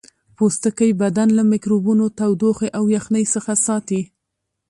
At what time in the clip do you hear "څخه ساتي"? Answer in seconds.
3.33-4.01